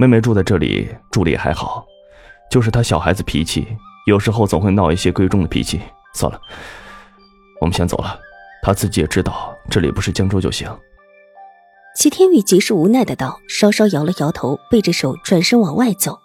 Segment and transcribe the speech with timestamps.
[0.00, 1.84] 妹妹住在这里，住的也还好，
[2.48, 3.66] 就是她小孩子脾气，
[4.06, 5.80] 有时候总会闹一些贵重的脾气。
[6.14, 6.40] 算了，
[7.60, 8.16] 我们先走了。
[8.62, 10.70] 她自己也知道这里不是江州就行。
[11.96, 16.16] 齐天宇极是无奈的道，稍稍摇了摇头，背着手转身往外走。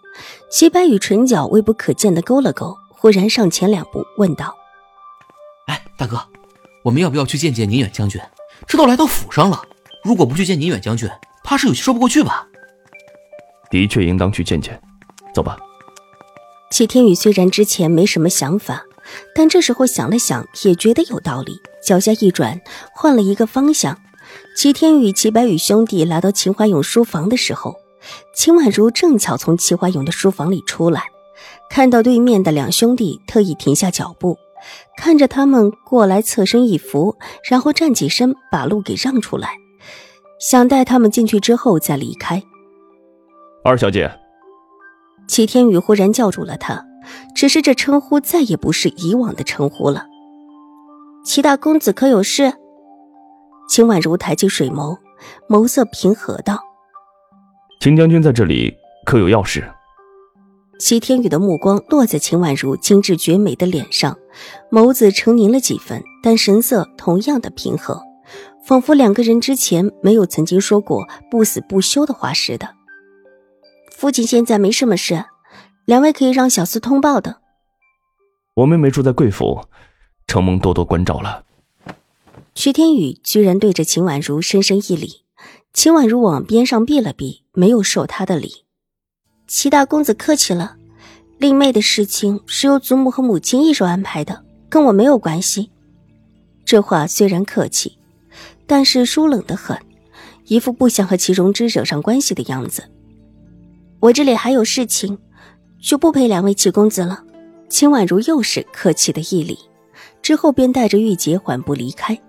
[0.51, 4.55] 齐白羽唇角微不可见的勾了勾，忽然上前两步问道
[5.65, 6.21] ：“哎，大哥，
[6.83, 8.21] 我们要不要去见见宁远将军？
[8.67, 9.59] 这都来到府上了，
[10.03, 11.09] 如果不去见宁远将军，
[11.43, 12.47] 怕是有些说不过去吧？”
[13.73, 14.79] 的确应当去见见，
[15.33, 15.57] 走吧。
[16.69, 18.83] 齐天宇虽然之前没什么想法，
[19.33, 21.59] 但这时候想了想，也觉得有道理。
[21.83, 22.61] 脚下一转，
[22.93, 23.97] 换了一个方向。
[24.55, 27.75] 齐天宇、齐白羽兄弟来到秦怀勇书房的时候，
[28.35, 31.05] 秦婉如正巧从齐怀勇的书房里出来，
[31.67, 34.37] 看到对面的两兄弟，特意停下脚步，
[34.95, 37.17] 看着他们过来，侧身一扶，
[37.49, 39.49] 然后站起身，把路给让出来，
[40.39, 42.43] 想带他们进去之后再离开。
[43.65, 44.11] 二小姐，
[45.25, 46.85] 齐天宇忽然叫住了他，
[47.33, 50.05] 只是这称呼再也不是以往的称呼了。
[51.23, 52.51] 齐大公子可有事？
[53.69, 54.97] 秦婉如抬起水眸，
[55.47, 56.59] 眸色平和道
[57.79, 58.75] ：“秦将军在这里，
[59.05, 59.63] 可有要事？”
[60.77, 64.17] 齐天宇的目光落在秦婉如精致绝美的脸上，
[64.69, 68.01] 眸子澄凝了几分，但神色同样的平和，
[68.65, 72.67] 仿佛两个人之前没有曾经说过不死不休的话似的。
[74.03, 75.23] 父亲现在没什么事，
[75.85, 77.37] 两位可以让小厮通报的。
[78.55, 79.61] 我妹妹住在贵府，
[80.27, 81.45] 承蒙多多关照了。
[82.53, 85.23] 徐天宇居然对着秦婉如深深一礼，
[85.71, 88.65] 秦婉如往边上避了避，没有受他的礼。
[89.47, 90.75] 齐大公子客气了，
[91.37, 95.71] 令妹的事情是由祖母和母亲一手安排的，跟我没有关系。
[96.65, 97.97] 这话虽然客气，
[98.67, 99.79] 但是疏冷的很，
[100.47, 102.89] 一副不想和齐荣之惹上关系的样子。
[104.03, 105.17] 我这里还有事情，
[105.81, 107.23] 就不陪两位齐公子了。
[107.69, 109.57] 秦婉如又是客气的一礼，
[110.21, 112.19] 之后便带着玉洁缓步离开。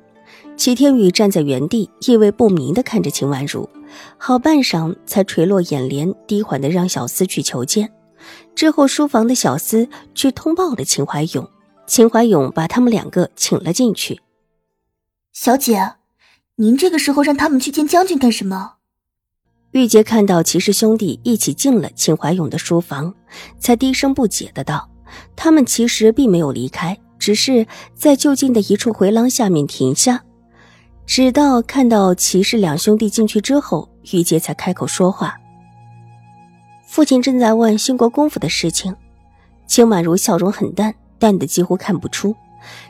[0.56, 3.68] 齐天宇站在原地，意味不明的看着秦婉如，
[4.16, 7.92] 好半晌才垂落眼帘，低缓的让小厮去求见。
[8.54, 11.50] 之后书房的小厮去通报了秦怀勇，
[11.88, 14.20] 秦怀勇把他们两个请了进去。
[15.32, 15.94] 小姐，
[16.54, 18.73] 您这个时候让他们去见将军干什么？
[19.74, 23.12] 玉洁看到齐氏兄弟一起进了秦怀勇的书房，
[23.58, 24.88] 才低声不解的道
[25.34, 30.22] ：“他们其实并没有离开，只是在就近的一处回廊下面停下。
[31.06, 35.34] 直到看到齐氏两兄弟进去之后，玉洁才开口说话。
[36.86, 38.94] 父亲正在问兴国公府的事情。”
[39.66, 42.36] 秦婉如笑容很淡，淡的几乎看不出，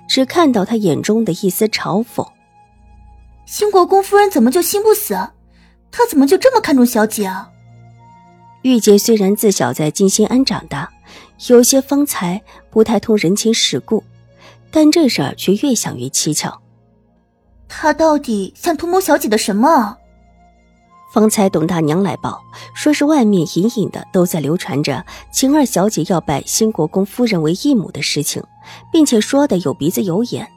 [0.06, 2.28] 只看到他眼中的一丝嘲讽
[3.47, 5.17] ：“兴国公夫人怎么就心不死？”
[5.97, 7.49] 他怎么就这么看重小姐啊？
[8.62, 10.91] 玉洁虽然自小在金心庵长大，
[11.47, 14.03] 有些方才不太通人情世故，
[14.72, 16.60] 但这事儿却越想越蹊跷。
[17.69, 19.97] 他到底想图谋小姐的什么？
[21.12, 22.43] 方才董大娘来报，
[22.75, 28.43] 说是外面隐隐的都在流传着秦二小姐要拜新国公夫人为义母的事情，
[28.91, 30.50] 并且说的有鼻子有眼，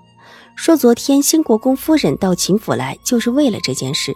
[0.55, 4.15] 说昨天新国公夫人到秦府来就是为了这件事。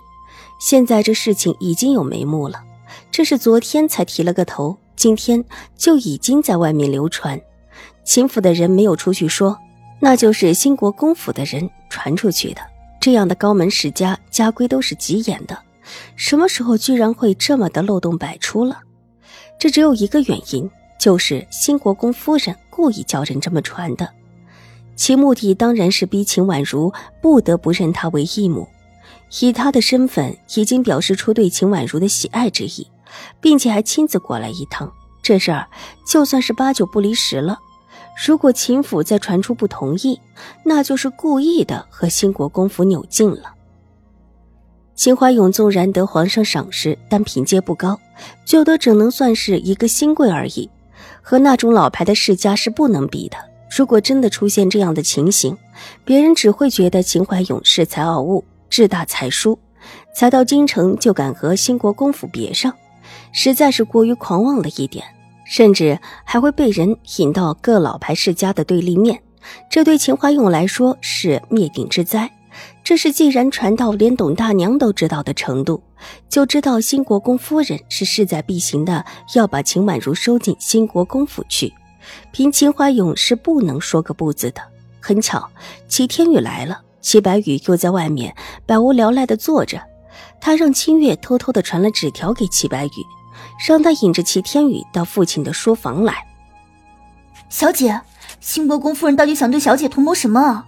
[0.62, 2.64] 现在这事情已经有眉目了，
[3.10, 5.44] 这是昨天才提了个头，今天
[5.76, 7.42] 就已经在外面流传。
[8.04, 9.58] 秦府的人没有出去说，
[10.00, 12.62] 那就是兴国公府的人传出去的。
[13.02, 15.58] 这样的高门世家家规都是极严的，
[16.16, 18.82] 什么时候居然会这么的漏洞百出了？
[19.58, 20.70] 这只有一个原因，
[21.00, 24.08] 就是兴国公夫人故意叫人这么传的，
[24.96, 28.68] 其目的当然是逼秦婉如不得不认她为义母。
[29.40, 32.88] 以他的身份，已经表示出对秦婉如的喜爱之意，
[33.40, 34.92] 并且还亲自过来一趟。
[35.22, 35.68] 这事儿
[36.06, 37.60] 就算是八九不离十了。
[38.28, 40.20] 如果秦府再传出不同意，
[40.66, 43.54] 那就是故意的和新国公府扭近了。
[44.96, 47.98] 秦怀勇纵然得皇上赏识，但品阶不高，
[48.46, 50.70] 就得只能算是一个新贵而已，
[51.22, 53.38] 和那种老牌的世家是不能比的。
[53.76, 55.58] 如果真的出现这样的情形，
[56.04, 58.44] 别人只会觉得秦怀勇恃才傲物。
[58.72, 59.60] 志大才疏，
[60.16, 62.74] 才到京城就敢和兴国公府别上，
[63.32, 65.06] 实在是过于狂妄了一点，
[65.46, 69.22] 甚至还会被人引到各老牌世家的对立面，
[69.70, 72.32] 这对秦怀勇来说是灭顶之灾。
[72.84, 75.82] 这是既然传到连董大娘都知道的程度，
[76.28, 81.74] 就知道新国公夫人是势在必行的，要把秦婉如收进新国公府去。
[82.32, 84.62] 凭秦怀勇是不能说个不字的。
[85.00, 85.50] 很巧，
[85.88, 89.82] 齐天宇来了，齐白羽又在外面百无聊赖的坐着。
[90.40, 93.06] 他让清月偷偷的传了纸条给齐白羽，
[93.68, 96.16] 让他引着齐天宇到父亲的书房来。
[97.50, 98.00] 小姐，
[98.40, 100.66] 新国公夫人到底想对小姐图谋什么？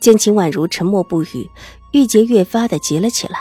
[0.00, 1.48] 见秦婉如沉默不语，
[1.92, 3.38] 玉洁越发的急了起来。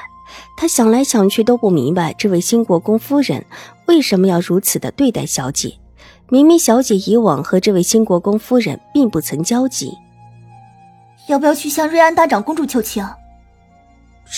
[0.57, 3.45] 她想来想去都不明白，这位新国公夫人
[3.87, 5.77] 为什么要如此的对待小姐。
[6.29, 9.91] 明明小姐以往和这位新国公夫人并不曾交集。
[11.27, 13.07] 要不要去向瑞安大长公主求情？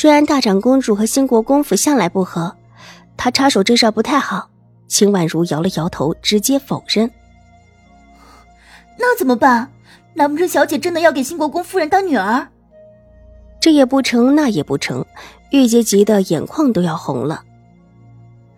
[0.01, 2.55] 瑞安大长公主和兴国公府向来不和，
[3.15, 4.49] 她插手这事不太好。
[4.87, 7.11] 秦婉如摇了摇头，直接否认。
[8.97, 9.69] 那怎么办？
[10.13, 12.47] 难不成小姐真的要给兴国公夫人当女儿？
[13.59, 15.05] 这也不成，那也不成，
[15.51, 17.43] 玉洁急得眼眶都要红了。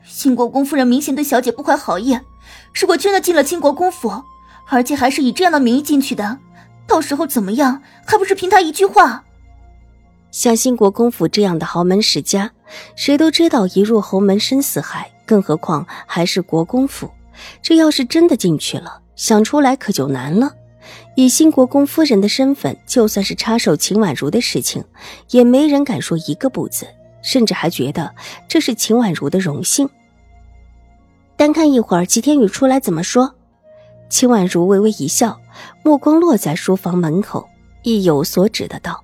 [0.04, 2.20] 兴国公夫人明显对小姐不怀好意，
[2.74, 4.24] 如果真的进了兴国公府，
[4.68, 6.38] 而且还是以这样的名义进去的，
[6.90, 9.24] 到时候怎么样，还不是凭他一句话？
[10.32, 12.52] 像新国公府这样的豪门世家，
[12.96, 17.10] 谁都知道一入侯门深似海，更何况还是国公府，
[17.62, 20.52] 这要是真的进去了，想出来可就难了。
[21.16, 24.84] 以新国公夫人的身份，就算是插手秦婉如的事情，
[25.30, 26.88] 也没人敢说一个不字，
[27.22, 28.14] 甚至还觉得
[28.48, 29.88] 这是秦婉如的荣幸。
[31.36, 33.36] 单看一会儿，齐天宇出来怎么说？
[34.10, 35.40] 秦婉如微微一笑，
[35.84, 37.48] 目光落在书房门口，
[37.84, 39.04] 意有所指的道：“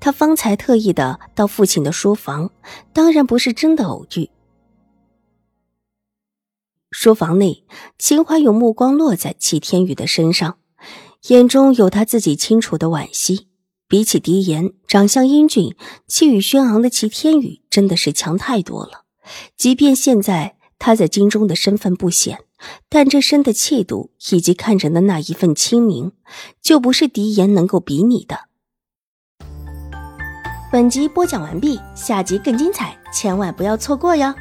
[0.00, 2.50] 他方才特意的到父亲的书房，
[2.92, 4.30] 当然不是真的偶遇。”
[6.90, 7.64] 书房内，
[7.98, 10.56] 秦怀有目光落在齐天宇的身上。
[11.28, 13.48] 眼中有他自己清楚的惋惜。
[13.88, 15.76] 比起狄言，长相英俊、
[16.08, 19.04] 气宇轩昂的齐天宇真的是强太多了。
[19.56, 22.44] 即便现在他在京中的身份不显，
[22.88, 26.12] 但这身的气度以及看人的那一份清明，
[26.60, 28.46] 就不是狄言能够比拟的。
[30.72, 34.34] 本集播讲完毕，下集更精彩，千万不要错过哟。